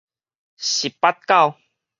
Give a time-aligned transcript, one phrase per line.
[0.57, 1.57] 十八狗